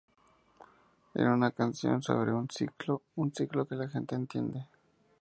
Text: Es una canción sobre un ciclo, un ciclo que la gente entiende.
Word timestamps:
Es 1.13 1.21
una 1.27 1.51
canción 1.51 2.01
sobre 2.01 2.33
un 2.33 2.49
ciclo, 2.49 3.03
un 3.17 3.31
ciclo 3.35 3.67
que 3.67 3.75
la 3.75 3.87
gente 3.87 4.15
entiende. 4.15 4.65